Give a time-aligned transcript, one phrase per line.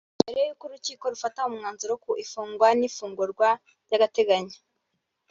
[0.21, 3.49] mbere y’uko urukiko rufata umwanzuro ku ifungwa n’ifungurwa
[3.85, 4.57] ry’agateganyo